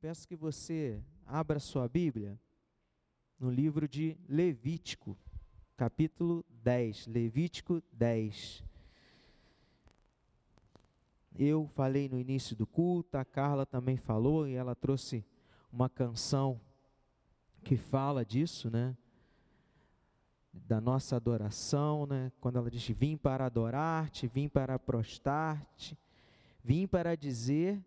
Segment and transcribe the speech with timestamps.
[0.00, 2.38] peço que você abra sua Bíblia
[3.38, 5.18] no livro de Levítico,
[5.76, 7.08] capítulo 10.
[7.08, 8.62] Levítico 10.
[11.36, 15.24] Eu falei no início do culto, a Carla também falou e ela trouxe
[15.72, 16.60] uma canção
[17.64, 18.96] que fala disso, né?
[20.52, 22.30] Da nossa adoração, né?
[22.40, 25.98] Quando ela diz: Vim para adorar-te, vim para prostrar-te,
[26.62, 27.84] vim para dizer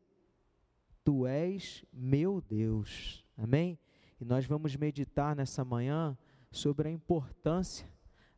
[1.03, 3.25] Tu és meu Deus.
[3.35, 3.79] Amém?
[4.19, 6.15] E nós vamos meditar nessa manhã
[6.51, 7.91] sobre a importância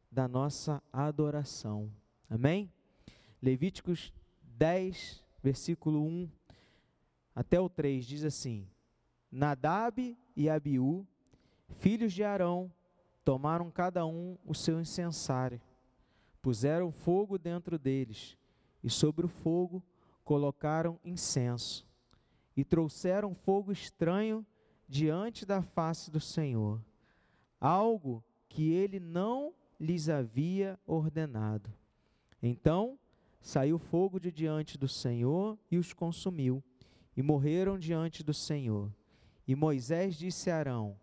[0.09, 1.91] da nossa adoração.
[2.29, 2.71] Amém?
[3.41, 6.29] Levíticos 10, versículo 1
[7.35, 8.65] até o 3 diz assim:
[9.29, 11.05] Nadab e Abiú,
[11.67, 12.71] filhos de Arão,
[13.25, 15.59] tomaram cada um o seu incensário,
[16.41, 18.37] puseram fogo dentro deles,
[18.81, 19.83] e sobre o fogo
[20.23, 21.85] colocaram incenso
[22.55, 24.45] e trouxeram fogo estranho
[24.87, 26.79] diante da face do Senhor,
[27.59, 31.73] algo que ele não lhes havia ordenado.
[32.41, 32.99] Então
[33.41, 36.63] saiu fogo de diante do Senhor e os consumiu,
[37.15, 38.91] e morreram diante do Senhor.
[39.47, 40.97] E Moisés disse a Arão: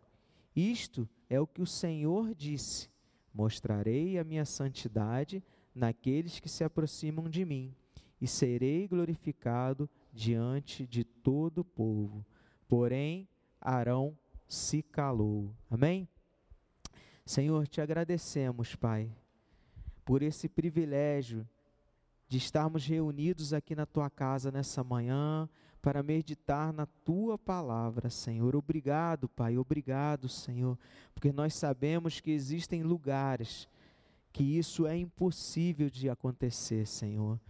[0.55, 2.89] Isto é o que o Senhor disse:
[3.33, 5.43] Mostrarei a minha santidade
[5.75, 7.75] naqueles que se aproximam de mim,
[8.21, 12.25] e serei glorificado diante de todo o povo.
[12.69, 13.29] Porém,
[13.61, 14.17] Arão
[14.49, 15.55] se calou.
[15.71, 16.09] Amém?
[17.25, 19.11] Senhor, te agradecemos, Pai,
[20.05, 21.47] por esse privilégio
[22.27, 25.49] de estarmos reunidos aqui na tua casa nessa manhã
[25.83, 28.55] para meditar na tua palavra, Senhor.
[28.55, 30.79] Obrigado, Pai, obrigado, Senhor,
[31.15, 33.69] porque nós sabemos que existem lugares
[34.33, 37.41] que isso é impossível de acontecer, Senhor.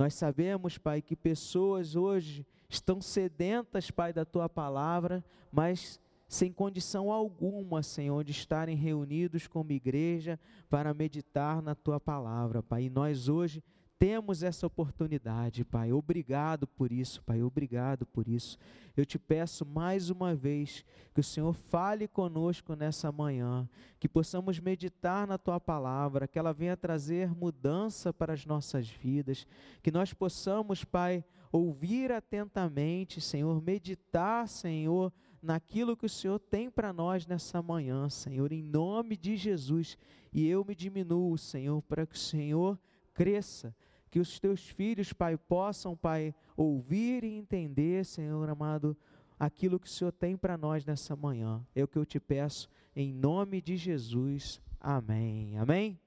[0.00, 7.12] Nós sabemos, Pai, que pessoas hoje estão sedentas, Pai, da tua palavra, mas sem condição
[7.12, 12.84] alguma, Senhor, de estarem reunidos como igreja para meditar na tua palavra, Pai.
[12.84, 13.62] E nós hoje
[14.00, 15.92] temos essa oportunidade, Pai.
[15.92, 17.42] Obrigado por isso, Pai.
[17.42, 18.56] Obrigado por isso.
[18.96, 23.68] Eu te peço mais uma vez que o Senhor fale conosco nessa manhã,
[23.98, 29.46] que possamos meditar na tua palavra, que ela venha trazer mudança para as nossas vidas,
[29.82, 31.22] que nós possamos, Pai,
[31.52, 35.12] ouvir atentamente, Senhor, meditar, Senhor,
[35.42, 39.98] naquilo que o Senhor tem para nós nessa manhã, Senhor, em nome de Jesus.
[40.32, 42.78] E eu me diminuo, Senhor, para que o Senhor
[43.12, 43.74] cresça
[44.10, 48.96] que os teus filhos, Pai, possam, Pai, ouvir e entender, Senhor amado,
[49.38, 51.64] aquilo que o Senhor tem para nós nessa manhã.
[51.74, 54.60] É o que eu te peço, em nome de Jesus.
[54.80, 55.56] Amém.
[55.58, 55.98] Amém?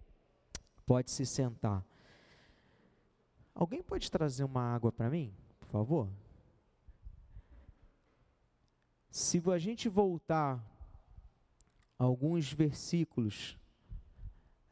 [0.85, 1.85] Pode se sentar.
[3.55, 6.09] Alguém pode trazer uma água para mim, por favor?
[9.09, 10.61] Se a gente voltar
[11.97, 13.57] alguns versículos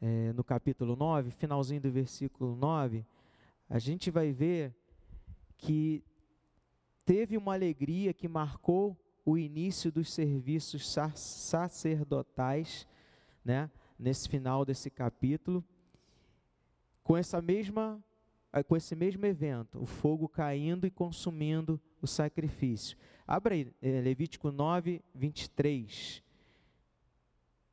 [0.02, 3.06] é, no capítulo 9, finalzinho do versículo 9,
[3.71, 4.75] a gente vai ver
[5.57, 6.03] que
[7.05, 12.85] teve uma alegria que marcou o início dos serviços sacerdotais,
[13.45, 15.63] né, nesse final desse capítulo,
[17.01, 18.03] com essa mesma
[18.51, 22.97] eh, com esse mesmo evento, o fogo caindo e consumindo o sacrifício.
[23.25, 26.21] Abra aí, eh, Levítico 9, 23.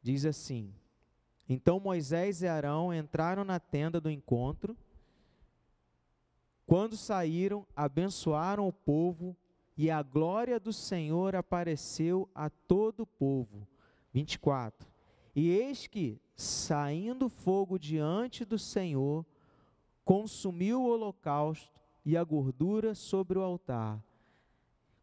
[0.00, 0.72] Diz assim:
[1.48, 4.76] Então Moisés e Arão entraram na tenda do encontro,
[6.68, 9.34] quando saíram, abençoaram o povo
[9.74, 13.66] e a glória do Senhor apareceu a todo o povo.
[14.12, 14.86] 24.
[15.34, 19.24] E eis que, saindo fogo diante do Senhor,
[20.04, 24.04] consumiu o holocausto e a gordura sobre o altar.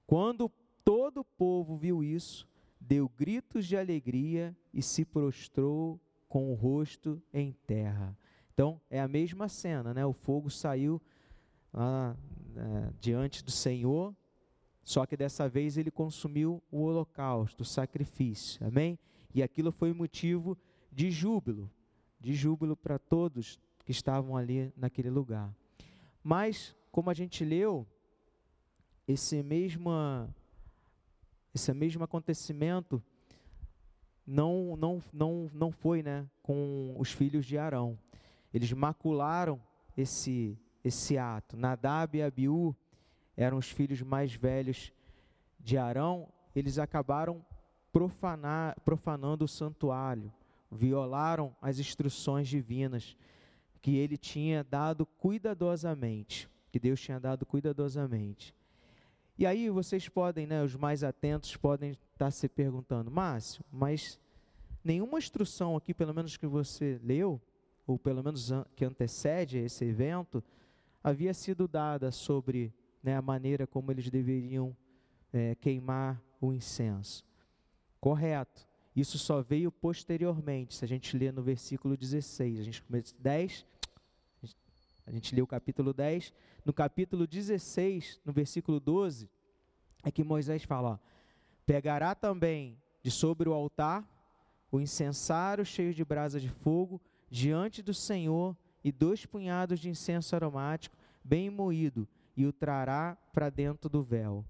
[0.06, 0.52] Quando
[0.84, 2.48] todo o povo viu isso,
[2.80, 6.00] deu gritos de alegria e se prostrou
[6.30, 8.16] com o rosto em terra.
[8.54, 10.06] Então, é a mesma cena, né?
[10.06, 11.02] O fogo saiu
[11.76, 14.16] é, diante do Senhor,
[14.84, 18.98] só que dessa vez ele consumiu o holocausto, o sacrifício, amém?
[19.34, 20.58] E aquilo foi motivo
[20.92, 21.70] de júbilo,
[22.20, 25.54] de júbilo para todos que estavam ali naquele lugar.
[26.24, 27.86] Mas, como a gente leu,
[29.08, 29.92] esse mesmo,
[31.54, 33.04] esse mesmo acontecimento
[34.26, 37.98] não, não, não, não foi né, com os filhos de Arão.
[38.54, 39.62] Eles macularam
[39.96, 41.58] esse, esse ato.
[41.58, 42.76] Nadab e Abiú
[43.36, 44.94] eram os filhos mais velhos
[45.60, 47.44] de Arão, eles acabaram
[47.92, 50.32] profanar, profanando o santuário,
[50.72, 53.18] violaram as instruções divinas
[53.82, 58.54] que ele tinha dado cuidadosamente, que Deus tinha dado cuidadosamente.
[59.38, 64.20] E aí vocês podem, né, os mais atentos podem estar se perguntando, Márcio, mas
[64.84, 67.42] nenhuma instrução aqui, pelo menos que você leu,
[67.88, 70.44] ou pelo menos que antecede esse evento,
[71.06, 72.74] havia sido dada sobre
[73.04, 74.76] né, a maneira como eles deveriam
[75.32, 77.24] é, queimar o incenso.
[78.02, 78.68] Correto.
[78.96, 82.60] Isso só veio posteriormente, se a gente lê no versículo 16.
[82.60, 82.84] A gente
[83.20, 83.66] 10,
[85.06, 86.34] a gente lê o capítulo 10.
[86.66, 89.30] No capítulo 16, no versículo 12,
[90.04, 90.98] é que Moisés fala: ó,
[91.68, 94.04] pegará também de sobre o altar
[94.72, 97.00] o incensário cheio de brasa de fogo
[97.30, 103.50] diante do Senhor e dois punhados de incenso aromático bem moído e o trará para
[103.50, 104.46] dentro do véu.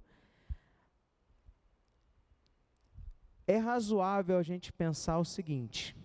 [3.47, 5.95] É razoável a gente pensar o seguinte: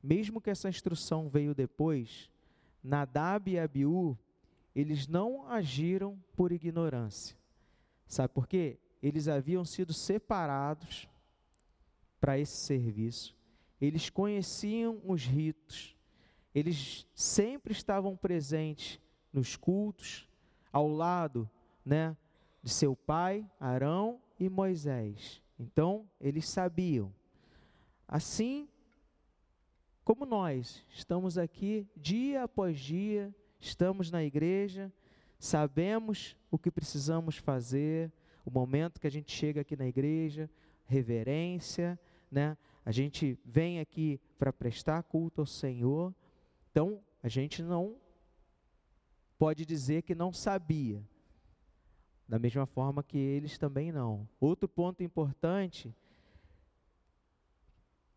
[0.00, 2.30] mesmo que essa instrução veio depois,
[2.80, 4.16] Nadab e Abiú,
[4.72, 7.36] eles não agiram por ignorância.
[8.06, 8.78] Sabe por quê?
[9.02, 11.08] Eles haviam sido separados
[12.20, 13.36] para esse serviço.
[13.80, 15.98] Eles conheciam os ritos.
[16.54, 19.00] Eles sempre estavam presentes
[19.32, 20.28] nos cultos,
[20.72, 21.48] ao lado,
[21.84, 22.16] né,
[22.62, 25.42] de seu pai, Arão e Moisés.
[25.58, 27.12] Então, eles sabiam.
[28.06, 28.68] Assim
[30.04, 34.92] como nós estamos aqui dia após dia, estamos na igreja,
[35.38, 38.10] sabemos o que precisamos fazer,
[38.44, 40.50] o momento que a gente chega aqui na igreja,
[40.86, 41.98] reverência,
[42.30, 42.56] né?
[42.84, 46.12] A gente vem aqui para prestar culto ao Senhor.
[46.70, 47.96] Então, a gente não
[49.38, 51.02] pode dizer que não sabia.
[52.28, 54.28] Da mesma forma que eles também não.
[54.40, 55.94] Outro ponto importante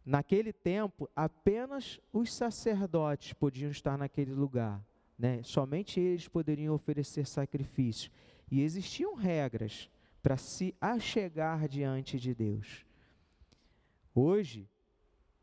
[0.05, 4.83] Naquele tempo, apenas os sacerdotes podiam estar naquele lugar,
[5.17, 5.41] né?
[5.43, 8.11] Somente eles poderiam oferecer sacrifício.
[8.51, 9.89] E existiam regras
[10.21, 12.85] para se achegar diante de Deus.
[14.13, 14.69] Hoje,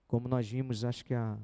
[0.06, 1.38] como nós vimos, acho que há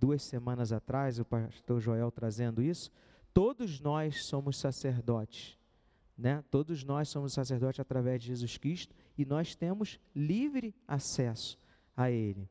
[0.00, 2.90] duas semanas atrás, o pastor Joel trazendo isso,
[3.34, 5.58] todos nós somos sacerdotes,
[6.16, 6.42] né?
[6.50, 11.58] Todos nós somos sacerdotes através de Jesus Cristo e nós temos livre acesso
[11.94, 12.48] a Ele.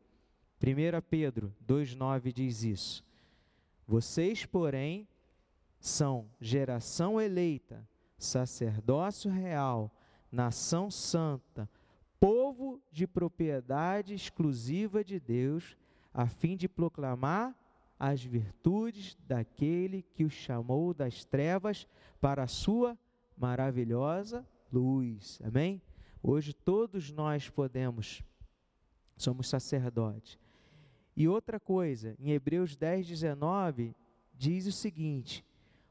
[0.62, 3.04] 1 Pedro 2,9 diz isso.
[3.88, 5.08] Vocês, porém,
[5.80, 7.88] são geração eleita,
[8.18, 9.92] sacerdócio real,
[10.32, 11.68] nação santa,
[12.20, 15.78] povo de propriedade exclusiva de Deus,
[16.14, 17.56] a fim de proclamar
[18.00, 21.88] as virtudes daquele que os chamou das trevas
[22.22, 22.98] para a sua
[23.38, 25.40] maravilhosa luz.
[25.44, 25.82] Amém?
[26.22, 28.24] Hoje todos nós podemos
[29.18, 30.40] somos sacerdotes.
[31.16, 33.94] E outra coisa, em Hebreus 10, 19,
[34.34, 35.46] diz o seguinte: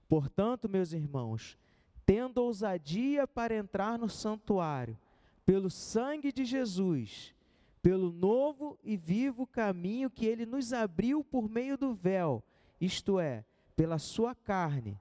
[0.09, 1.59] Portanto, meus irmãos,
[2.06, 4.99] tendo ousadia para entrar no santuário,
[5.44, 7.35] pelo sangue de Jesus,
[7.88, 12.44] pelo novo e vivo caminho que ele nos abriu por meio do véu,
[12.79, 15.00] isto é, pela sua carne,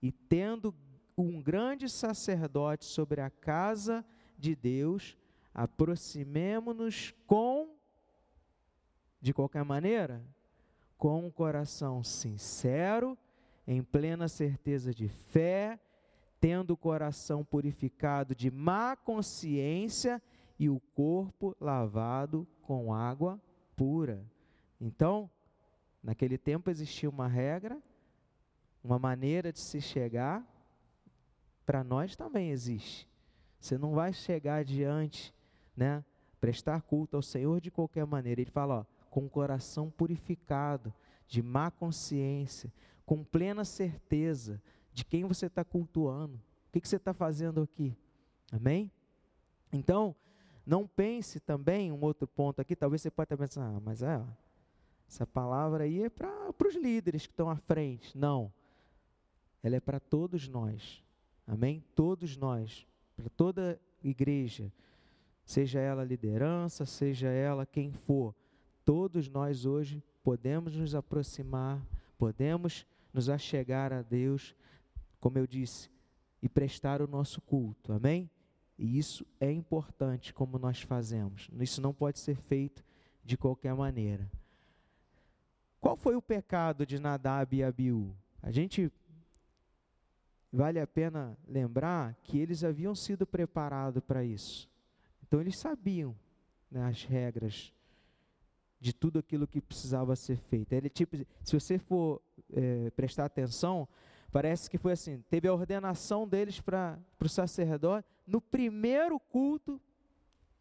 [0.00, 0.74] e tendo
[1.14, 4.02] um grande sacerdote sobre a casa
[4.38, 5.14] de Deus,
[5.52, 7.76] aproximemo-nos com,
[9.20, 10.24] de qualquer maneira,
[10.96, 13.18] com um coração sincero,
[13.66, 15.78] em plena certeza de fé,
[16.40, 20.22] tendo o coração purificado de má consciência
[20.62, 23.42] e o corpo lavado com água
[23.74, 24.24] pura.
[24.80, 25.28] Então,
[26.00, 27.82] naquele tempo existia uma regra,
[28.80, 30.46] uma maneira de se chegar,
[31.66, 33.08] para nós também existe.
[33.58, 35.34] Você não vai chegar diante
[35.76, 36.04] né,
[36.40, 38.40] prestar culto ao Senhor de qualquer maneira.
[38.40, 40.94] Ele fala, ó, com o coração purificado,
[41.26, 42.72] de má consciência,
[43.04, 47.96] com plena certeza de quem você está cultuando, o que, que você está fazendo aqui.
[48.52, 48.92] Amém?
[49.72, 50.14] Então,
[50.66, 54.22] não pense também, um outro ponto aqui, talvez você possa pensar, ah, mas é,
[55.08, 58.16] essa palavra aí é para os líderes que estão à frente.
[58.16, 58.52] Não.
[59.62, 61.04] Ela é para todos nós.
[61.46, 61.84] Amém?
[61.94, 62.86] Todos nós.
[63.16, 64.72] Para toda igreja
[65.44, 68.34] seja ela liderança, seja ela quem for,
[68.84, 71.84] todos nós hoje podemos nos aproximar,
[72.16, 74.54] podemos nos achegar a Deus,
[75.20, 75.90] como eu disse,
[76.40, 78.30] e prestar o nosso culto, amém?
[78.78, 82.84] E isso é importante como nós fazemos, isso não pode ser feito
[83.24, 84.30] de qualquer maneira.
[85.80, 88.14] Qual foi o pecado de Nadab e Abiú?
[88.40, 88.90] A gente
[90.52, 94.68] vale a pena lembrar que eles haviam sido preparados para isso.
[95.22, 96.16] Então eles sabiam
[96.70, 97.72] né, as regras
[98.80, 100.72] de tudo aquilo que precisava ser feito.
[100.72, 102.20] Ele, tipo, se você for
[102.52, 103.88] é, prestar atenção,
[104.32, 109.78] Parece que foi assim: teve a ordenação deles para o sacerdote, no primeiro culto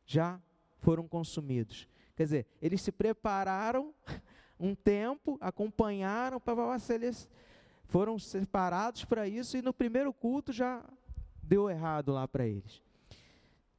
[0.05, 0.41] já
[0.79, 1.87] foram consumidos.
[2.17, 3.93] Quer dizer, eles se prepararam
[4.59, 6.37] um tempo, acompanharam
[7.85, 10.83] foram separados para isso e no primeiro culto já
[11.41, 12.83] deu errado lá para eles.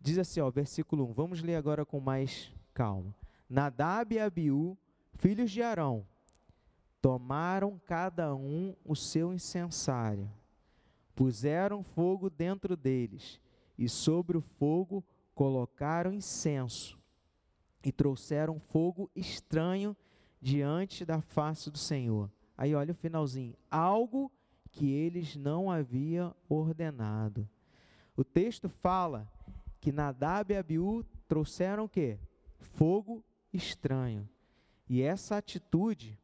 [0.00, 1.12] Diz assim, ó, versículo 1.
[1.12, 3.14] Vamos ler agora com mais calma.
[3.46, 4.75] Nadab e Abiú,
[5.16, 6.06] filhos de Arão,
[7.02, 10.30] tomaram cada um o seu incensário,
[11.14, 13.38] puseram fogo dentro deles,
[13.79, 16.99] e sobre o fogo colocaram incenso,
[17.85, 19.97] e trouxeram fogo estranho
[20.41, 22.31] diante da face do Senhor.
[22.57, 24.31] Aí olha o finalzinho, algo
[24.71, 27.49] que eles não haviam ordenado.
[28.17, 29.31] O texto fala
[29.81, 32.19] que Nadab e Abiú trouxeram o quê?
[32.59, 34.29] Fogo estranho.
[34.88, 36.19] E essa atitude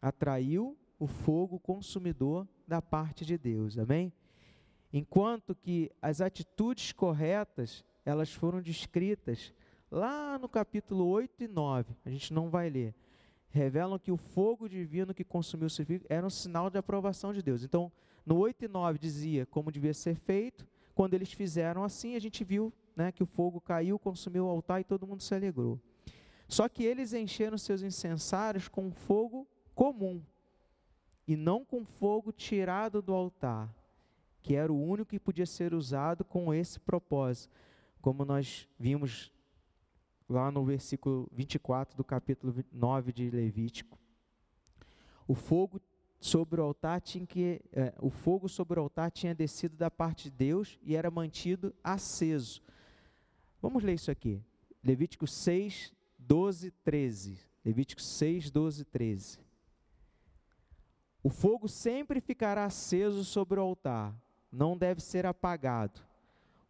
[0.00, 3.78] atraiu o fogo consumidor da parte de Deus.
[3.78, 4.12] Amém?
[4.96, 9.52] Enquanto que as atitudes corretas, elas foram descritas
[9.90, 11.96] lá no capítulo 8 e 9.
[12.04, 12.94] A gente não vai ler.
[13.50, 17.42] Revelam que o fogo divino que consumiu o filho era um sinal de aprovação de
[17.42, 17.64] Deus.
[17.64, 17.90] Então,
[18.24, 20.64] no 8 e 9 dizia como devia ser feito.
[20.94, 24.80] Quando eles fizeram assim, a gente viu né, que o fogo caiu, consumiu o altar
[24.80, 25.76] e todo mundo se alegrou.
[26.46, 30.22] Só que eles encheram seus incensários com fogo comum
[31.26, 33.74] e não com fogo tirado do altar,
[34.44, 37.50] que era o único que podia ser usado com esse propósito,
[38.02, 39.32] como nós vimos
[40.28, 43.98] lá no versículo 24 do capítulo 9 de Levítico.
[45.26, 45.80] O fogo
[46.20, 50.24] sobre o altar tinha que é, o fogo sobre o altar tinha descido da parte
[50.24, 52.62] de Deus e era mantido aceso.
[53.62, 54.42] Vamos ler isso aqui.
[54.82, 57.38] Levítico 6, 12, 13.
[57.64, 59.38] Levítico 6, 12, 13.
[61.22, 64.14] O fogo sempre ficará aceso sobre o altar,
[64.54, 66.00] não deve ser apagado.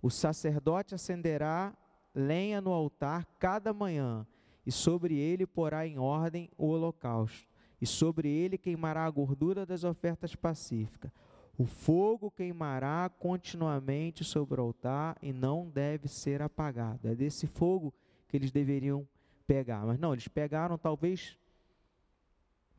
[0.03, 1.73] O sacerdote acenderá
[2.15, 4.27] lenha no altar cada manhã,
[4.67, 7.47] e sobre ele porá em ordem o holocausto,
[7.81, 11.11] e sobre ele queimará a gordura das ofertas pacíficas.
[11.57, 17.09] O fogo queimará continuamente sobre o altar e não deve ser apagado.
[17.09, 17.95] É desse fogo
[18.27, 19.07] que eles deveriam
[19.47, 19.87] pegar.
[19.87, 21.39] Mas não, eles pegaram talvez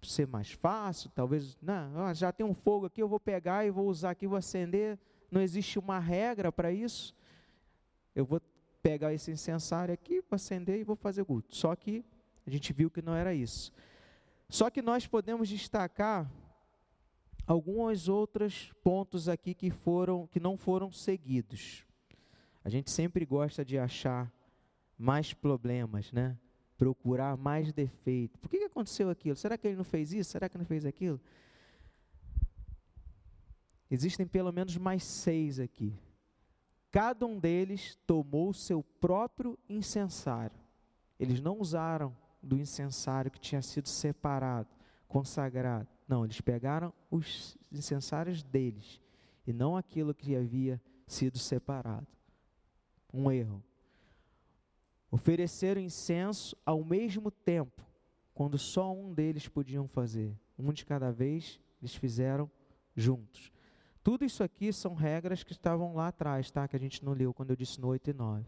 [0.09, 3.87] ser mais fácil, talvez, não, já tem um fogo aqui, eu vou pegar e vou
[3.87, 4.97] usar aqui, vou acender.
[5.31, 7.15] Não existe uma regra para isso.
[8.15, 8.41] Eu vou
[8.81, 11.55] pegar esse incensário aqui, vou acender e vou fazer culto.
[11.55, 12.05] Só que
[12.45, 13.73] a gente viu que não era isso.
[14.47, 16.29] Só que nós podemos destacar
[17.47, 21.85] alguns outros pontos aqui que foram que não foram seguidos.
[22.63, 24.31] A gente sempre gosta de achar
[24.97, 26.37] mais problemas, né?
[26.77, 28.37] Procurar mais defeito.
[28.39, 29.35] Por que, que aconteceu aquilo?
[29.35, 30.31] Será que ele não fez isso?
[30.31, 31.19] Será que não fez aquilo?
[33.89, 35.93] Existem pelo menos mais seis aqui.
[36.91, 40.57] Cada um deles tomou o seu próprio incensário.
[41.19, 44.69] Eles não usaram do incensário que tinha sido separado,
[45.07, 45.87] consagrado.
[46.07, 49.01] Não, eles pegaram os incensários deles
[49.45, 52.07] e não aquilo que havia sido separado.
[53.13, 53.63] Um erro.
[55.15, 57.81] Ofereceram incenso ao mesmo tempo,
[58.33, 60.37] quando só um deles podiam fazer.
[60.59, 62.51] Um de cada vez, eles fizeram
[62.93, 63.49] juntos.
[64.03, 66.67] Tudo isso aqui são regras que estavam lá atrás, tá?
[66.67, 68.45] Que a gente não leu quando eu disse no 8 e 9.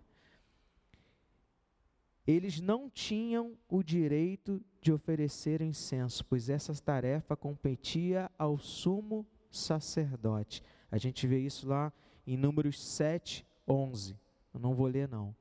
[2.27, 10.61] Eles não tinham o direito de oferecer incenso, pois essa tarefa competia ao sumo sacerdote.
[10.91, 11.93] A gente vê isso lá
[12.25, 14.19] em Números 7, 11.
[14.53, 15.33] Eu não vou ler, não.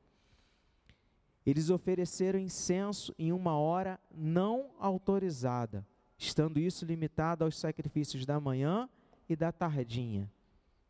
[1.46, 5.86] Eles ofereceram incenso em uma hora não autorizada,
[6.18, 8.88] estando isso limitado aos sacrifícios da manhã
[9.28, 10.28] e da tardinha.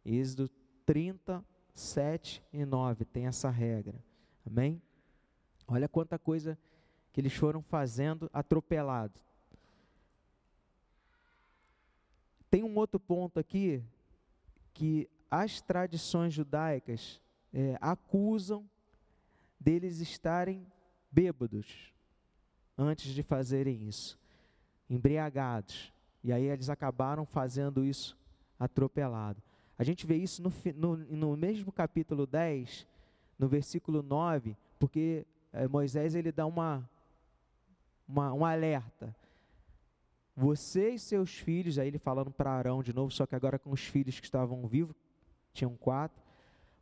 [0.02, 0.48] Êxodo
[0.86, 4.02] 37 e 9 tem essa regra.
[4.46, 4.80] Amém?
[5.68, 6.56] Olha quanta coisa
[7.12, 9.20] que eles foram fazendo atropelado.
[12.48, 13.82] Tem um outro ponto aqui
[14.72, 17.20] que as tradições judaicas
[17.52, 18.64] é, acusam
[19.66, 20.64] deles estarem
[21.10, 21.92] bêbados
[22.78, 24.16] antes de fazerem isso,
[24.88, 25.92] embriagados.
[26.22, 28.16] E aí eles acabaram fazendo isso
[28.60, 29.42] atropelado.
[29.76, 32.86] A gente vê isso no, no, no mesmo capítulo 10,
[33.36, 36.88] no versículo 9, porque é, Moisés ele dá uma,
[38.06, 39.16] uma, um alerta.
[40.36, 43.72] Você e seus filhos, aí ele falando para Arão de novo, só que agora com
[43.72, 44.94] os filhos que estavam vivos,
[45.52, 46.22] tinham quatro.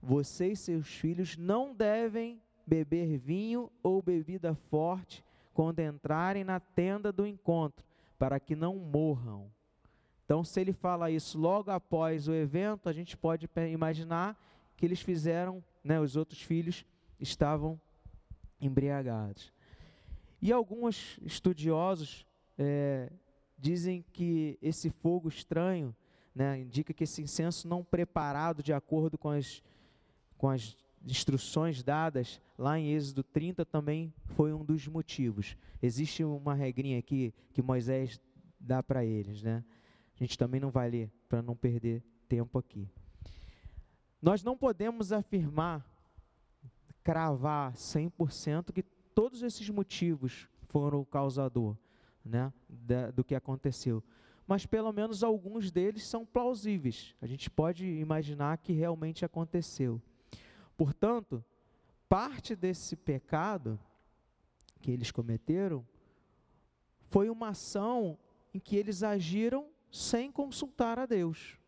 [0.03, 7.13] Você e seus filhos não devem beber vinho ou bebida forte quando entrarem na tenda
[7.13, 7.85] do encontro,
[8.19, 9.51] para que não morram.
[10.25, 14.39] Então, se ele fala isso logo após o evento, a gente pode imaginar
[14.77, 16.85] que eles fizeram, né, os outros filhos
[17.21, 17.81] estavam
[18.61, 19.53] embriagados.
[20.41, 22.27] E alguns estudiosos
[22.59, 23.11] é,
[23.59, 25.95] dizem que esse fogo estranho
[26.35, 29.63] né, indica que esse incenso não preparado de acordo com as,
[30.37, 35.57] com as instruções dadas lá em Êxodo 30 também foi um dos motivos.
[35.83, 38.21] Existe uma regrinha aqui que Moisés
[38.59, 39.65] dá para eles, né?
[40.15, 42.89] A gente também não vai ler para não perder tempo aqui.
[44.23, 45.85] Nós não podemos afirmar,
[47.03, 48.83] cravar 100% que
[49.15, 51.77] todos esses motivos foram o causador,
[52.25, 54.03] né, da, do que aconteceu.
[54.47, 57.15] Mas pelo menos alguns deles são plausíveis.
[57.21, 60.01] A gente pode imaginar que realmente aconteceu.
[60.77, 61.45] Portanto,
[62.09, 63.79] parte desse pecado
[64.81, 65.87] que eles cometeram
[67.11, 68.19] foi uma ação
[68.53, 71.59] em que eles agiram sem consultar a Deus.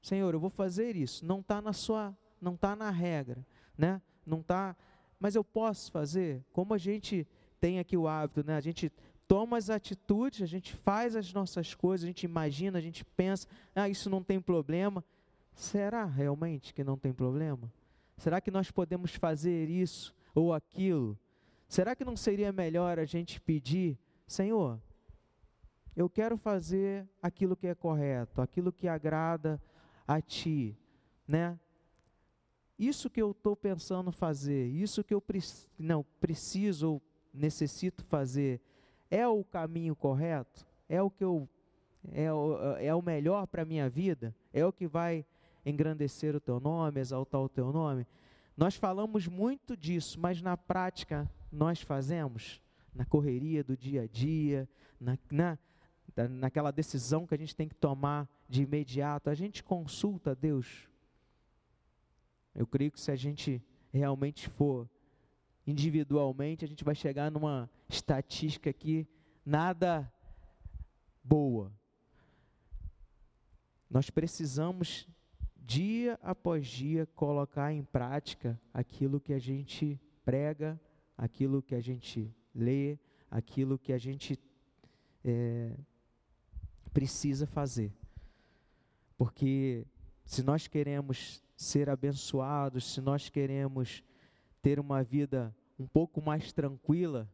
[0.00, 1.24] Senhor, eu vou fazer isso.
[1.24, 4.00] Não está na sua, não está na regra, né?
[4.24, 4.76] Não está,
[5.18, 6.44] mas eu posso fazer.
[6.52, 7.26] Como a gente
[7.60, 8.56] tem aqui o hábito, né?
[8.56, 8.92] A gente
[9.28, 13.46] toma as atitudes, a gente faz as nossas coisas, a gente imagina, a gente pensa,
[13.74, 15.04] ah, isso não tem problema.
[15.54, 17.72] Será realmente que não tem problema?
[18.22, 21.18] Será que nós podemos fazer isso ou aquilo?
[21.66, 23.98] Será que não seria melhor a gente pedir,
[24.28, 24.80] Senhor,
[25.96, 29.60] eu quero fazer aquilo que é correto, aquilo que agrada
[30.06, 30.78] a Ti,
[31.26, 31.58] né?
[32.78, 35.22] Isso que eu estou pensando fazer, isso que eu
[35.76, 37.02] não preciso ou
[37.34, 38.60] necessito fazer,
[39.10, 40.64] é o caminho correto?
[40.88, 41.48] É o que eu
[42.12, 44.32] é o, é o melhor para a minha vida?
[44.52, 45.26] É o que vai
[45.64, 48.06] engrandecer o teu nome, exaltar o teu nome?
[48.56, 52.60] Nós falamos muito disso, mas na prática nós fazemos?
[52.94, 54.68] Na correria do dia a dia,
[55.00, 55.58] na, na,
[56.28, 60.88] naquela decisão que a gente tem que tomar de imediato, a gente consulta Deus.
[62.54, 64.88] Eu creio que se a gente realmente for
[65.66, 69.06] individualmente, a gente vai chegar numa estatística aqui
[69.44, 70.12] nada
[71.22, 71.72] boa.
[73.88, 75.08] Nós precisamos
[75.64, 80.80] dia após dia colocar em prática aquilo que a gente prega,
[81.16, 82.98] aquilo que a gente lê,
[83.30, 84.38] aquilo que a gente
[85.24, 85.72] é,
[86.92, 87.92] precisa fazer.
[89.16, 89.86] Porque
[90.24, 94.02] se nós queremos ser abençoados, se nós queremos
[94.60, 97.28] ter uma vida um pouco mais tranquila,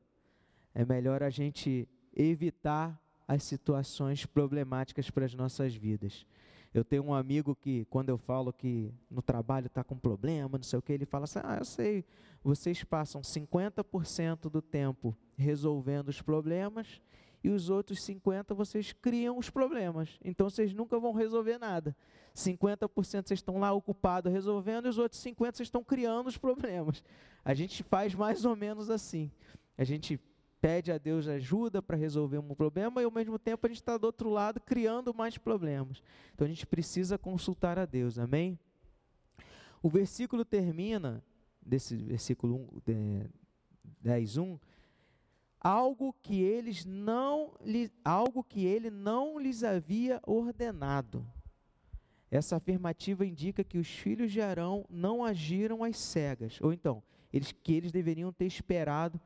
[0.75, 6.27] é melhor a gente evitar as situações problemáticas para as nossas vidas.
[6.73, 10.65] Eu tenho um amigo que, quando eu falo que no trabalho está com problema, não
[10.65, 12.05] sei o que, ele fala assim: Ah, eu sei,
[12.43, 17.01] vocês passam 50% do tempo resolvendo os problemas
[17.43, 20.19] e os outros 50% vocês criam os problemas.
[20.25, 21.97] Então vocês nunca vão resolver nada.
[22.35, 27.03] 50% vocês estão lá ocupados resolvendo e os outros 50% vocês estão criando os problemas.
[27.45, 29.31] A gente faz mais ou menos assim.
[29.77, 30.21] A gente
[30.61, 33.97] pede a Deus ajuda para resolver um problema e ao mesmo tempo a gente está
[33.97, 36.03] do outro lado criando mais problemas.
[36.35, 38.59] Então a gente precisa consultar a Deus, amém?
[39.83, 41.23] O versículo termina,
[41.65, 42.83] desse versículo
[44.01, 44.59] 10, 1,
[45.61, 47.53] algo que eles não
[48.05, 51.27] algo que ele não lhes havia ordenado.
[52.31, 57.53] Essa afirmativa indica que os filhos de Arão não agiram às cegas, ou então, eles,
[57.53, 59.19] que eles deveriam ter esperado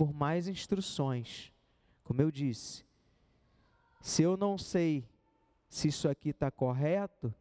[0.00, 1.52] por mais instruções.
[2.02, 2.86] Como eu disse,
[4.00, 5.06] se eu não sei
[5.68, 7.34] se isso aqui está correto,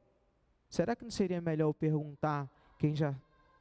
[0.68, 3.16] será que não seria melhor eu perguntar quem já,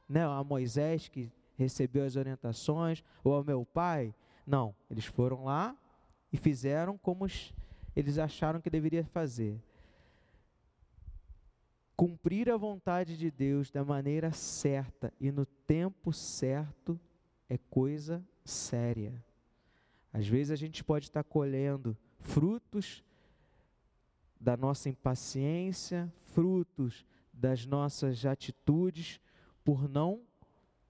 [0.07, 4.13] né, a Moisés que recebeu as orientações, ou ao meu pai?
[4.45, 5.77] Não, eles foram lá
[6.29, 7.25] e fizeram como
[7.95, 9.57] eles acharam que deveria fazer.
[11.95, 16.99] Cumprir a vontade de Deus da maneira certa e no tempo certo
[17.47, 19.23] é coisa séria.
[20.11, 23.03] Às vezes a gente pode estar colhendo frutos
[24.39, 29.19] da nossa impaciência, frutos das nossas atitudes,
[29.63, 30.21] por não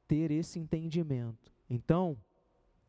[0.07, 1.51] ter esse entendimento.
[1.69, 2.17] Então,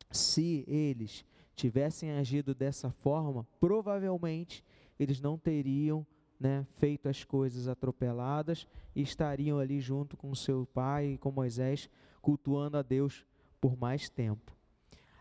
[0.09, 4.63] se eles tivessem agido dessa forma, provavelmente
[4.99, 6.05] eles não teriam
[6.39, 11.89] né, feito as coisas atropeladas e estariam ali junto com seu pai e com Moisés,
[12.21, 13.25] cultuando a Deus
[13.61, 14.57] por mais tempo.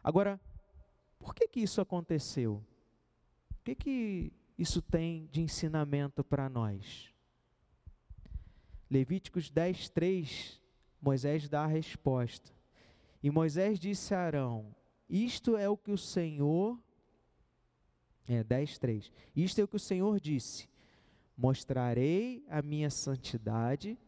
[0.02, 0.40] Agora,
[1.18, 2.64] por que que isso aconteceu?
[3.50, 7.14] O que que isso tem de ensinamento para nós?
[8.90, 10.60] Levíticos 10, 3,
[11.00, 12.50] Moisés dá a resposta.
[13.22, 14.74] E Moisés disse a Arão:
[15.08, 16.78] Isto é o que o Senhor.
[18.26, 19.12] É, 10, 3.
[19.36, 20.68] Isto é o que o Senhor disse:
[21.36, 23.98] Mostrarei a minha santidade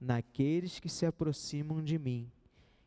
[0.00, 2.30] naqueles que se aproximam de mim,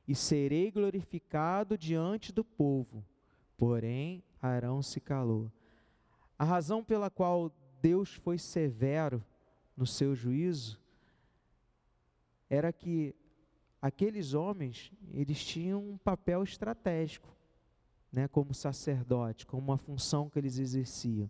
[0.07, 3.03] e serei glorificado diante do povo.
[3.57, 5.51] Porém, Arão se calou.
[6.37, 9.23] A razão pela qual Deus foi severo
[9.75, 10.79] no seu juízo
[12.49, 13.15] era que
[13.81, 17.35] aqueles homens, eles tinham um papel estratégico,
[18.11, 21.29] né, como sacerdote, como uma função que eles exerciam.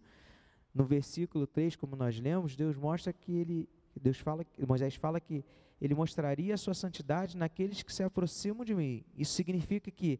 [0.74, 5.44] No versículo 3, como nós lemos, Deus mostra que ele Deus fala, Moisés fala que
[5.82, 9.04] ele mostraria a sua santidade naqueles que se aproximam de mim.
[9.18, 10.20] Isso significa que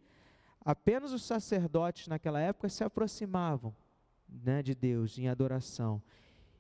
[0.64, 3.76] apenas os sacerdotes naquela época se aproximavam
[4.28, 6.02] né, de Deus em adoração.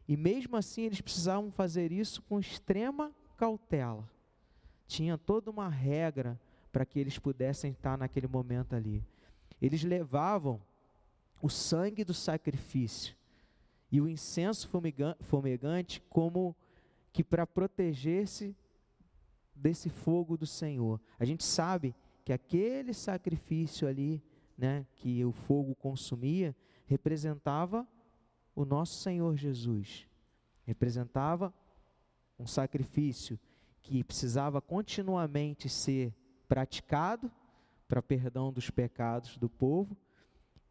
[0.07, 4.09] E mesmo assim eles precisavam fazer isso com extrema cautela.
[4.87, 6.39] Tinha toda uma regra
[6.71, 9.03] para que eles pudessem estar naquele momento ali.
[9.61, 10.61] Eles levavam
[11.41, 13.15] o sangue do sacrifício
[13.91, 14.69] e o incenso
[15.21, 16.55] fumegante como
[17.11, 18.55] que para proteger-se
[19.55, 20.99] desse fogo do Senhor.
[21.19, 24.21] A gente sabe que aquele sacrifício ali,
[24.57, 27.87] né, que o fogo consumia, representava
[28.55, 30.07] o nosso Senhor Jesus.
[30.63, 31.53] Representava
[32.37, 33.39] um sacrifício
[33.81, 36.13] que precisava continuamente ser
[36.47, 37.31] praticado
[37.87, 39.95] para perdão dos pecados do povo.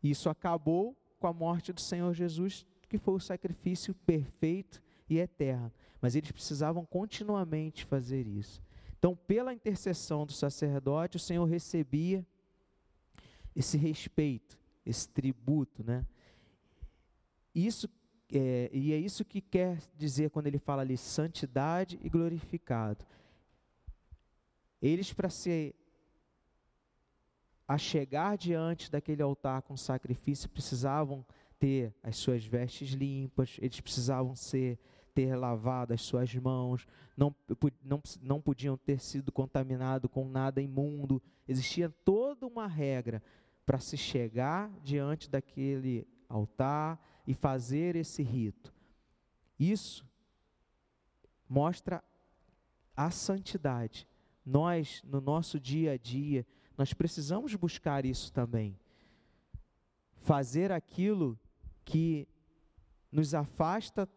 [0.02, 5.72] Isso acabou com a morte do Senhor Jesus, que foi o sacrifício perfeito e eterno.
[6.00, 8.60] Mas eles precisavam continuamente fazer isso.
[9.04, 12.26] Então, pela intercessão do sacerdote, o Senhor recebia
[13.54, 16.06] esse respeito, esse tributo, né?
[17.54, 17.86] Isso
[18.32, 23.04] é, e é isso que quer dizer quando ele fala ali santidade e glorificado.
[24.80, 25.74] Eles para se
[27.68, 31.26] a chegar diante daquele altar com sacrifício precisavam
[31.58, 34.78] ter as suas vestes limpas, eles precisavam ser
[35.14, 37.34] ter lavado as suas mãos, não,
[37.82, 41.22] não, não podiam ter sido contaminados com nada imundo.
[41.46, 43.22] Existia toda uma regra
[43.64, 48.74] para se chegar diante daquele altar e fazer esse rito.
[49.58, 50.06] Isso
[51.48, 52.02] mostra
[52.96, 54.08] a santidade.
[54.44, 56.46] Nós, no nosso dia a dia,
[56.76, 58.78] nós precisamos buscar isso também.
[60.16, 61.38] Fazer aquilo
[61.84, 62.26] que
[63.10, 64.08] nos afasta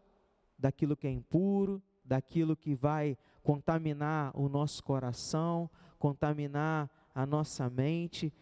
[0.58, 8.32] daquilo que é impuro, daquilo que vai contaminar o nosso coração, contaminar a nossa mente,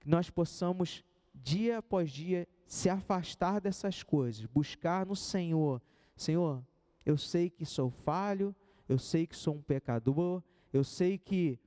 [0.00, 1.04] que nós possamos
[1.34, 5.80] dia após dia se afastar dessas coisas, buscar no Senhor.
[6.16, 6.64] Senhor,
[7.04, 8.54] eu sei que sou falho,
[8.88, 11.58] eu sei que sou um pecador, eu sei que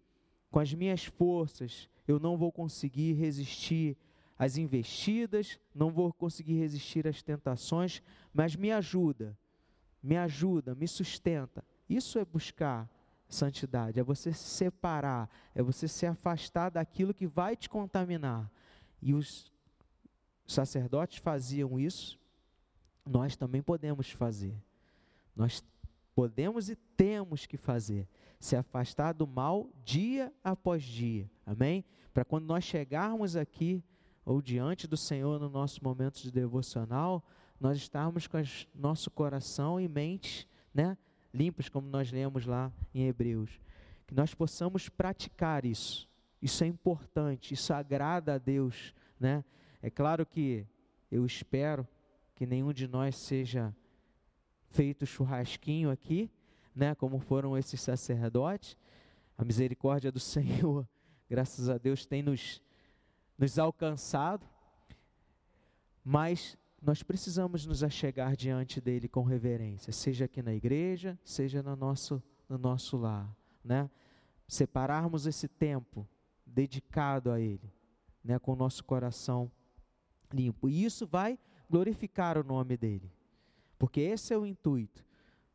[0.50, 3.98] com as minhas forças eu não vou conseguir resistir
[4.38, 8.02] às investidas, não vou conseguir resistir às tentações,
[8.34, 9.38] mas me ajuda,
[10.08, 11.64] me ajuda, me sustenta.
[11.90, 12.90] Isso é buscar
[13.28, 18.50] santidade, é você se separar, é você se afastar daquilo que vai te contaminar.
[19.02, 19.52] E os
[20.48, 22.18] sacerdotes faziam isso,
[23.06, 24.56] nós também podemos fazer.
[25.36, 25.62] Nós
[26.16, 28.08] podemos e temos que fazer.
[28.40, 31.30] Se afastar do mal dia após dia.
[31.46, 31.84] Amém?
[32.14, 33.84] Para quando nós chegarmos aqui
[34.24, 37.24] ou diante do Senhor no nosso momento de devocional,
[37.60, 40.98] nós estarmos com as, nosso coração e mente, né,
[41.72, 43.60] como nós lemos lá em Hebreus.
[44.06, 46.10] Que nós possamos praticar isso.
[46.42, 49.44] Isso é importante, isso agrada a Deus, né?
[49.82, 50.66] É claro que
[51.12, 51.88] eu espero
[52.36, 53.76] que nenhum de nós seja
[54.70, 56.30] feito churrasquinho aqui,
[56.76, 58.78] né, como foram esses sacerdotes.
[59.38, 60.88] A misericórdia do Senhor,
[61.30, 62.62] graças a Deus, tem nos,
[63.38, 64.46] nos alcançado,
[66.04, 71.76] mas nós precisamos nos achegar diante dele com reverência, seja aqui na igreja, seja no
[71.76, 73.90] nosso, no nosso lar, né?
[74.48, 76.08] Separarmos esse tempo
[76.46, 77.74] dedicado a ele,
[78.24, 79.52] né, com o nosso coração
[80.32, 80.70] limpo.
[80.70, 81.38] E isso vai
[81.70, 83.12] glorificar o nome dele.
[83.78, 85.06] Porque esse é o intuito,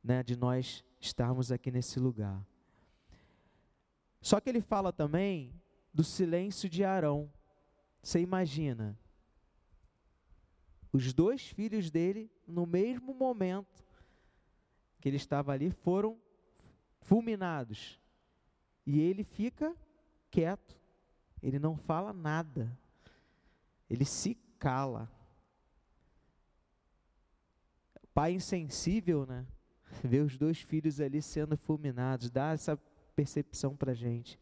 [0.03, 2.45] né, de nós estarmos aqui nesse lugar.
[4.21, 5.53] Só que ele fala também
[5.93, 7.31] do silêncio de Arão.
[8.03, 8.99] Você imagina,
[10.93, 13.83] os dois filhos dele, no mesmo momento
[15.01, 16.21] que ele estava ali, foram
[17.01, 17.99] fulminados.
[18.87, 19.75] E ele fica
[20.31, 20.79] quieto,
[21.43, 22.77] ele não fala nada,
[23.89, 25.11] ele se cala.
[28.13, 29.47] Pai insensível, né?
[30.05, 32.77] Ver os dois filhos ali sendo fulminados, dá essa
[33.17, 34.39] percepção para gente.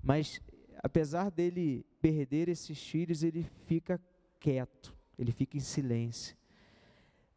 [0.00, 0.40] Mas,
[0.78, 4.00] apesar dele perder esses filhos, ele fica
[4.38, 6.36] quieto ele fica em silêncio.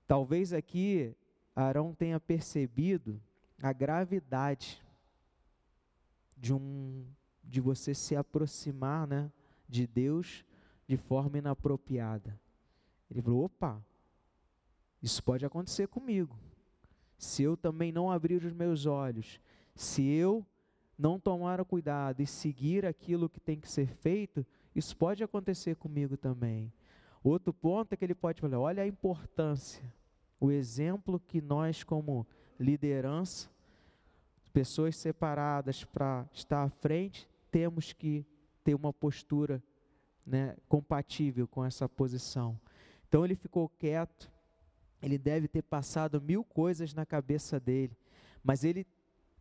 [0.07, 1.15] Talvez aqui
[1.55, 3.21] Arão tenha percebido
[3.61, 4.83] a gravidade
[6.35, 7.05] de um
[7.43, 9.31] de você se aproximar, né,
[9.69, 10.43] de Deus
[10.87, 12.39] de forma inapropriada.
[13.09, 13.79] Ele falou: "Opa,
[15.01, 16.35] isso pode acontecer comigo.
[17.19, 19.39] Se eu também não abrir os meus olhos,
[19.75, 20.43] se eu
[20.97, 24.43] não tomar o cuidado e seguir aquilo que tem que ser feito,
[24.75, 26.73] isso pode acontecer comigo também.
[27.25, 29.83] Outro ponto é que ele pode falar: olha a importância,
[30.39, 32.23] o exemplo que nós, como
[32.59, 33.49] liderança,
[34.53, 38.23] pessoas separadas para estar à frente, temos que
[38.63, 39.61] ter uma postura
[40.23, 42.59] né, compatível com essa posição.
[43.07, 44.31] Então ele ficou quieto,
[45.01, 47.97] ele deve ter passado mil coisas na cabeça dele,
[48.43, 48.85] mas ele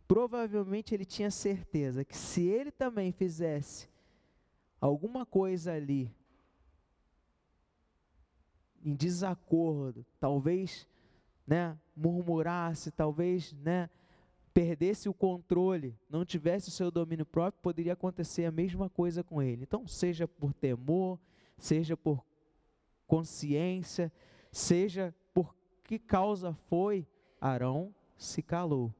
[0.09, 3.91] provavelmente ele tinha certeza que se ele também fizesse
[4.81, 6.11] alguma coisa ali
[8.85, 10.87] em desacordo, talvez,
[11.47, 13.89] né, murmurasse, talvez, né,
[14.53, 19.43] perdesse o controle, não tivesse o seu domínio próprio, poderia acontecer a mesma coisa com
[19.43, 19.63] ele.
[19.63, 21.19] Então, seja por temor,
[21.59, 22.25] seja por
[23.07, 24.13] consciência,
[24.53, 27.07] seja por que causa foi,
[27.41, 28.95] Arão se calou.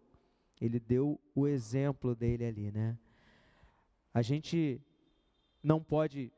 [0.61, 2.99] Ele deu o exemplo dele ali, né?
[4.13, 4.81] A gente
[5.63, 6.33] não pode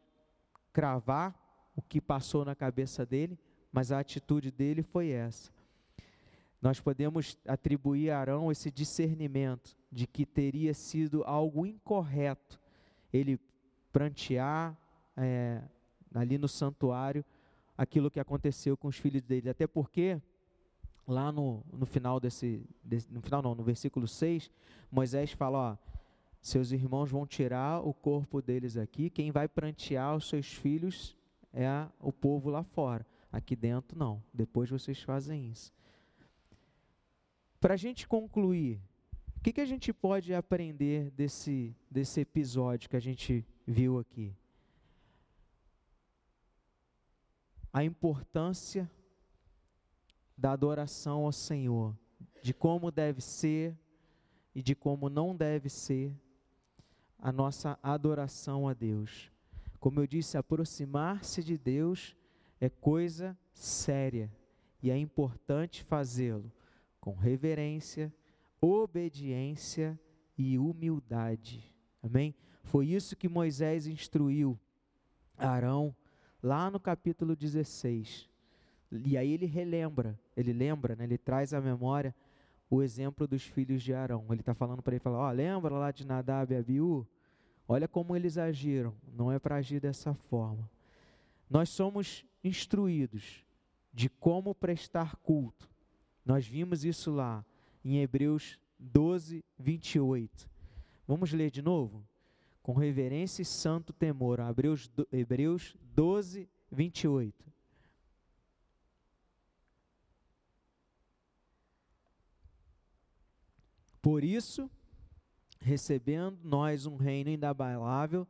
[0.72, 1.34] cravar
[1.76, 3.38] o que passou na cabeça dele,
[3.70, 5.52] mas a atitude dele foi essa.
[6.60, 12.58] Nós podemos atribuir a Arão esse discernimento de que teria sido algo incorreto
[13.12, 13.38] ele
[13.92, 14.76] prantear
[15.16, 15.62] é,
[16.14, 17.24] ali no santuário
[17.76, 19.50] aquilo que aconteceu com os filhos dele.
[19.50, 20.20] Até porque
[21.06, 24.50] lá no, no final desse, desse, no final não, no versículo 6,
[24.90, 25.76] Moisés fala, ó,
[26.40, 31.15] seus irmãos vão tirar o corpo deles aqui, quem vai prantear os seus filhos
[31.56, 33.06] é o povo lá fora.
[33.32, 34.22] Aqui dentro não.
[34.32, 35.72] Depois vocês fazem isso.
[37.58, 38.78] Para a gente concluir,
[39.36, 44.36] o que, que a gente pode aprender desse, desse episódio que a gente viu aqui?
[47.72, 48.90] A importância
[50.36, 51.96] da adoração ao Senhor,
[52.42, 53.76] de como deve ser
[54.54, 56.14] e de como não deve ser
[57.18, 59.30] a nossa adoração a Deus.
[59.86, 62.16] Como eu disse, aproximar-se de Deus
[62.60, 64.28] é coisa séria
[64.82, 66.50] e é importante fazê-lo
[67.00, 68.12] com reverência,
[68.60, 69.96] obediência
[70.36, 71.72] e humildade.
[72.02, 72.34] Amém?
[72.64, 74.58] Foi isso que Moisés instruiu
[75.38, 75.94] Arão
[76.42, 78.28] lá no capítulo 16.
[78.90, 82.12] E aí ele relembra, ele lembra, né, ele traz à memória
[82.68, 84.26] o exemplo dos filhos de Arão.
[84.30, 87.06] Ele está falando para ele, fala, ó, lembra lá de Nadab e Abiú?
[87.68, 90.70] Olha como eles agiram, não é para agir dessa forma.
[91.50, 93.44] Nós somos instruídos
[93.92, 95.68] de como prestar culto.
[96.24, 97.44] Nós vimos isso lá
[97.84, 100.48] em Hebreus 12, 28.
[101.06, 102.06] Vamos ler de novo?
[102.62, 104.38] Com reverência e santo temor.
[104.40, 107.46] Hebreus, Hebreus 12, 28.
[114.02, 114.70] Por isso,
[115.66, 118.24] recebendo nós um reino inabalável,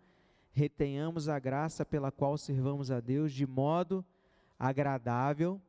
[0.52, 4.02] retenhamos a graça pela qual servamos a Deus de modo
[4.58, 5.60] agradável,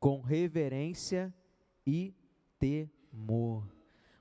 [0.00, 1.32] com reverência
[1.86, 2.12] e
[2.58, 3.64] temor.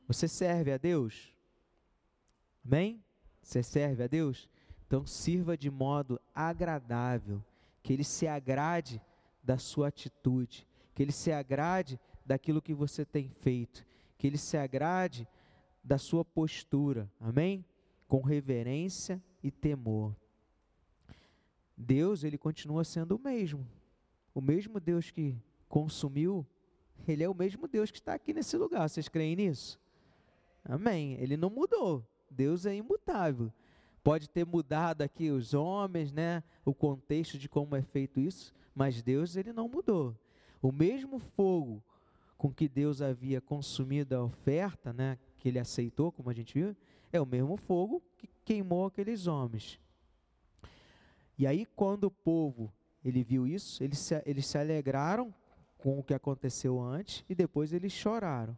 [0.07, 1.33] Você serve a Deus?
[2.63, 3.03] Amém?
[3.41, 4.47] Você serve a Deus?
[4.85, 7.43] Então sirva de modo agradável,
[7.81, 9.01] que Ele se agrade
[9.43, 13.83] da sua atitude, que Ele se agrade daquilo que você tem feito,
[14.19, 15.27] que ele se agrade
[15.85, 17.63] da sua postura, amém?
[18.07, 20.15] Com reverência e temor.
[21.77, 23.67] Deus, ele continua sendo o mesmo.
[24.33, 25.37] O mesmo Deus que
[25.69, 26.45] consumiu,
[27.07, 28.89] ele é o mesmo Deus que está aqui nesse lugar.
[28.89, 29.79] Vocês creem nisso?
[30.63, 31.13] Amém.
[31.19, 32.03] Ele não mudou.
[32.31, 33.53] Deus é imutável.
[34.03, 39.01] Pode ter mudado aqui os homens, né, o contexto de como é feito isso, mas
[39.01, 40.15] Deus ele não mudou.
[40.61, 41.83] O mesmo fogo
[42.37, 46.75] com que Deus havia consumido a oferta, né, que ele aceitou, como a gente viu,
[47.11, 49.79] é o mesmo fogo que queimou aqueles homens.
[51.37, 52.71] E aí, quando o povo
[53.03, 55.33] ele viu isso, eles se, eles se alegraram
[55.77, 58.57] com o que aconteceu antes e depois eles choraram.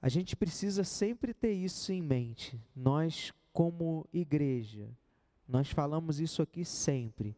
[0.00, 2.60] A gente precisa sempre ter isso em mente.
[2.76, 4.86] Nós, como igreja,
[5.48, 7.34] nós falamos isso aqui sempre.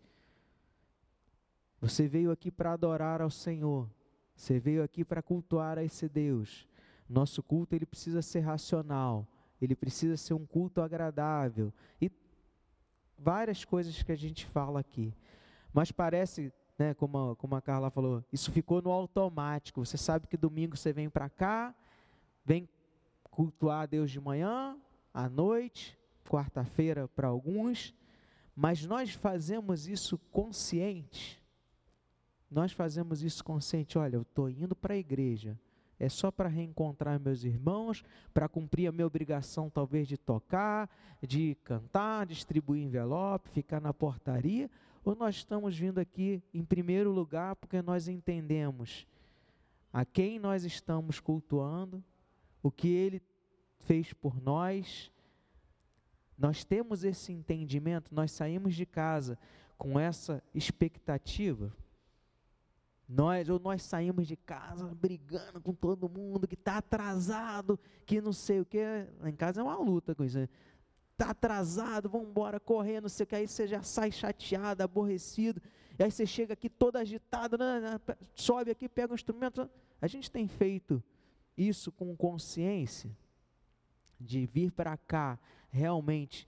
[1.80, 3.88] Você veio aqui para adorar ao Senhor.
[4.34, 6.66] Você veio aqui para cultuar a esse Deus.
[7.08, 9.26] Nosso culto ele precisa ser racional,
[9.60, 12.10] ele precisa ser um culto agradável e
[13.18, 15.14] várias coisas que a gente fala aqui.
[15.72, 19.84] Mas parece né, como, a, como a Carla falou, isso ficou no automático.
[19.84, 21.74] Você sabe que domingo você vem para cá,
[22.44, 22.68] vem
[23.30, 24.76] cultuar a Deus de manhã,
[25.12, 27.94] à noite, quarta-feira para alguns,
[28.54, 31.42] mas nós fazemos isso consciente.
[32.50, 33.98] Nós fazemos isso consciente.
[33.98, 35.58] Olha, eu estou indo para a igreja.
[35.98, 38.04] É só para reencontrar meus irmãos,
[38.34, 40.90] para cumprir a minha obrigação, talvez, de tocar,
[41.22, 44.70] de cantar, distribuir envelope, ficar na portaria,
[45.04, 49.06] ou nós estamos vindo aqui, em primeiro lugar, porque nós entendemos
[49.92, 52.04] a quem nós estamos cultuando,
[52.62, 53.22] o que Ele
[53.78, 55.10] fez por nós.
[56.36, 59.38] Nós temos esse entendimento, nós saímos de casa
[59.78, 61.72] com essa expectativa.
[63.08, 68.32] Nós, ou nós saímos de casa brigando com todo mundo, que está atrasado, que não
[68.32, 68.80] sei o que.
[69.24, 70.38] Em casa é uma luta com isso.
[70.38, 70.48] Né?
[71.18, 75.62] está atrasado, vamos embora, correndo, não sei o que, aí você já sai chateado, aborrecido,
[75.98, 79.68] e aí você chega aqui todo agitado, né, né, sobe aqui, pega o instrumento.
[80.00, 81.02] A gente tem feito
[81.56, 83.10] isso com consciência,
[84.20, 85.38] de vir para cá
[85.70, 86.46] realmente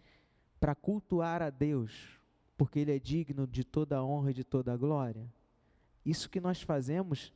[0.61, 2.19] para cultuar a Deus,
[2.57, 5.27] porque Ele é digno de toda a honra e de toda a glória.
[6.09, 7.33] Isso que nós fazemos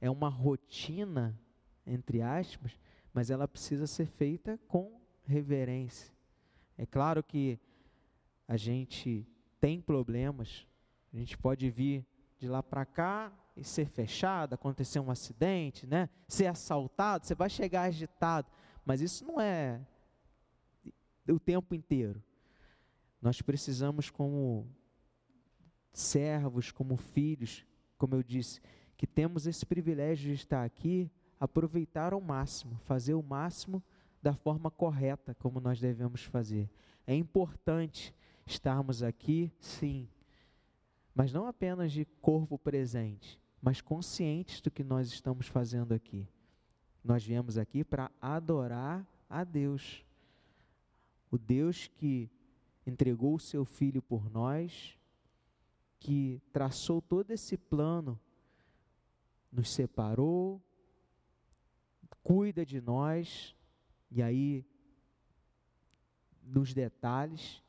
[0.00, 1.38] é uma rotina,
[1.86, 2.78] entre aspas,
[3.12, 6.16] mas ela precisa ser feita com reverência
[6.78, 7.58] é claro que
[8.46, 9.26] a gente
[9.60, 10.66] tem problemas,
[11.12, 12.06] a gente pode vir
[12.38, 16.10] de lá para cá e ser fechado, acontecer um acidente, né?
[16.28, 18.50] Ser assaltado, você vai chegar agitado,
[18.84, 19.80] mas isso não é
[21.28, 22.22] o tempo inteiro.
[23.22, 24.68] Nós precisamos como
[25.90, 27.64] servos, como filhos,
[27.96, 28.60] como eu disse,
[28.96, 33.82] que temos esse privilégio de estar aqui, aproveitar ao máximo, fazer o máximo
[34.22, 36.68] da forma correta como nós devemos fazer.
[37.06, 38.14] É importante
[38.46, 40.08] estarmos aqui, sim,
[41.14, 46.28] mas não apenas de corpo presente, mas conscientes do que nós estamos fazendo aqui.
[47.02, 50.04] Nós viemos aqui para adorar a Deus,
[51.30, 52.30] o Deus que
[52.86, 54.98] entregou o seu Filho por nós,
[55.98, 58.18] que traçou todo esse plano,
[59.50, 60.62] nos separou,
[62.22, 63.56] cuida de nós,
[64.10, 64.64] e aí,
[66.42, 67.62] nos detalhes,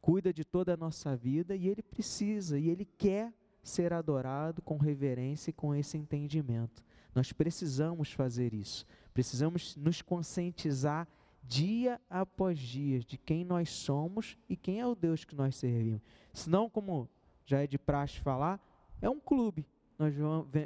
[0.00, 4.76] cuida de toda a nossa vida e Ele precisa e Ele quer ser adorado com
[4.76, 6.82] reverência e com esse entendimento.
[7.14, 11.08] Nós precisamos fazer isso, precisamos nos conscientizar
[11.42, 16.02] dia após dia de quem nós somos e quem é o Deus que nós servimos.
[16.32, 17.08] Senão, como
[17.48, 18.60] já é de praxe falar,
[19.00, 19.66] é um clube.
[19.98, 20.14] Nós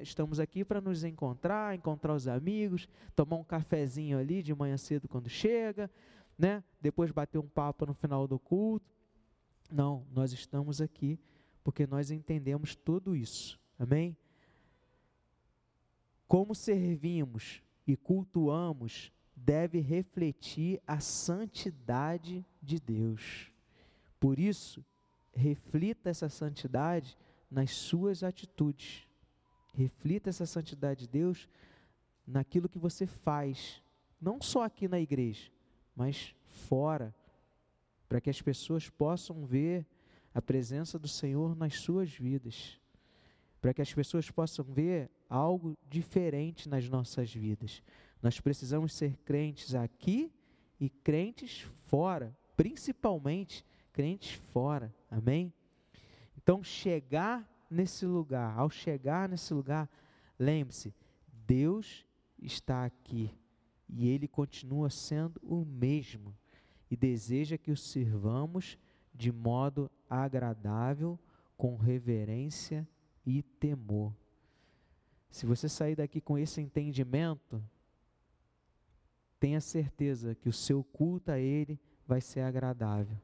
[0.03, 5.09] estamos aqui para nos encontrar, encontrar os amigos, tomar um cafezinho ali de manhã cedo
[5.09, 5.89] quando chega,
[6.37, 6.63] né?
[6.81, 8.93] Depois bater um papo no final do culto.
[9.71, 11.19] Não, nós estamos aqui
[11.63, 13.59] porque nós entendemos tudo isso.
[13.79, 14.17] Amém?
[16.27, 23.53] Como servimos e cultuamos deve refletir a santidade de Deus.
[24.19, 24.85] Por isso,
[25.35, 27.17] reflita essa santidade
[27.51, 29.07] nas suas atitudes.
[29.75, 31.49] Reflita essa santidade de Deus
[32.27, 33.83] naquilo que você faz,
[34.21, 35.51] não só aqui na igreja,
[35.95, 37.15] mas fora,
[38.09, 39.87] para que as pessoas possam ver
[40.35, 42.79] a presença do Senhor nas suas vidas,
[43.61, 47.83] para que as pessoas possam ver algo diferente nas nossas vidas.
[48.21, 50.33] Nós precisamos ser crentes aqui
[50.79, 54.95] e crentes fora, principalmente crentes fora.
[55.11, 55.53] Amém?
[56.37, 59.89] Então, chegar nesse lugar, ao chegar nesse lugar,
[60.39, 60.95] lembre-se,
[61.47, 62.07] Deus
[62.41, 63.31] está aqui
[63.89, 66.35] e Ele continua sendo o mesmo
[66.91, 68.79] e deseja que o sirvamos
[69.15, 71.19] de modo agradável,
[71.57, 72.89] com reverência
[73.25, 74.13] e temor.
[75.31, 77.63] Se você sair daqui com esse entendimento,
[79.39, 83.17] tenha certeza que o seu culto a Ele vai ser agradável.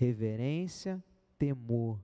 [0.00, 1.04] Reverência,
[1.38, 2.00] temor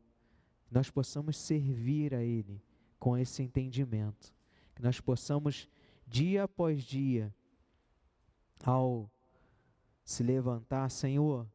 [0.71, 2.63] nós possamos servir a Ele
[2.99, 4.35] com esse entendimento,
[4.75, 5.69] que nós possamos,
[6.07, 7.35] dia após dia,
[8.62, 9.11] ao
[10.05, 11.49] se levantar, Senhor,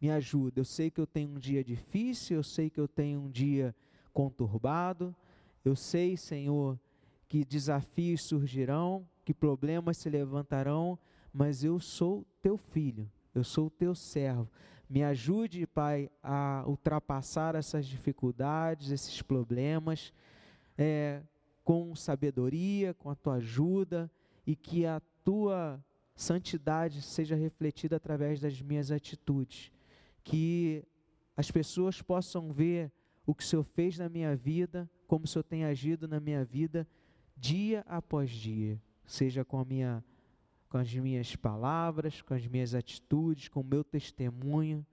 [0.00, 0.60] me ajuda.
[0.60, 3.74] Eu sei que eu tenho um dia difícil, eu sei que eu tenho um dia
[4.12, 5.14] conturbado,
[5.62, 6.78] eu sei, Senhor,
[7.28, 10.98] que desafios surgirão, que problemas se levantarão,
[11.32, 14.48] mas eu sou teu filho, eu sou teu servo.
[14.90, 20.12] Me ajude, Pai, a ultrapassar essas dificuldades, esses problemas,
[20.76, 21.22] é,
[21.62, 24.10] com sabedoria, com a tua ajuda
[24.44, 25.80] e que a tua
[26.16, 29.70] santidade seja refletida através das minhas atitudes.
[30.24, 30.84] Que
[31.36, 32.90] as pessoas possam ver
[33.24, 36.44] o que o Senhor fez na minha vida, como o Senhor tem agido na minha
[36.44, 36.84] vida,
[37.36, 40.04] dia após dia, seja com a minha
[40.70, 44.86] com as minhas palavras, com as minhas atitudes, com o meu testemunho,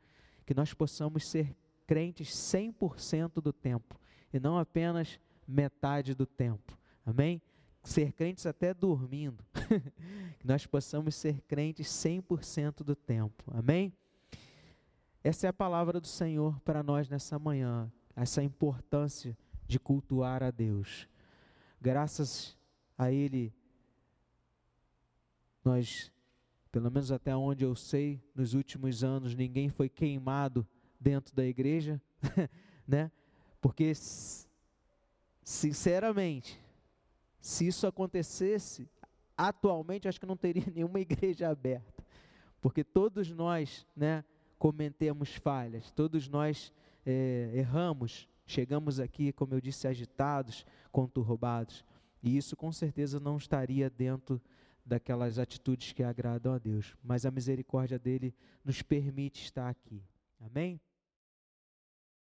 [0.44, 1.56] que nós possamos ser
[1.86, 3.98] crentes 100% do tempo
[4.34, 6.78] e não apenas metade do tempo.
[7.06, 7.40] Amém?
[7.84, 9.46] Ser crentes até dormindo.
[10.40, 13.44] que nós possamos ser crentes 100% do tempo.
[13.54, 13.94] Amém?
[15.24, 20.50] Essa é a palavra do Senhor para nós nessa manhã, essa importância de cultuar a
[20.50, 21.08] Deus.
[21.80, 22.58] Graças
[22.98, 23.54] a Ele,
[25.68, 26.12] nós,
[26.72, 30.66] pelo menos até onde eu sei, nos últimos anos, ninguém foi queimado
[30.98, 32.02] dentro da igreja,
[32.88, 33.12] né?
[33.60, 33.92] Porque,
[35.44, 36.58] sinceramente,
[37.42, 38.90] se isso acontecesse,
[39.36, 42.02] atualmente acho que não teria nenhuma igreja aberta,
[42.62, 44.24] porque todos nós, né,
[44.58, 46.74] cometemos falhas, todos nós
[47.06, 51.84] é, erramos, chegamos aqui, como eu disse, agitados, conturbados,
[52.24, 54.42] e isso com certeza não estaria dentro
[54.88, 58.34] daquelas atitudes que agradam a Deus, mas a misericórdia dele
[58.64, 60.02] nos permite estar aqui.
[60.40, 60.80] Amém?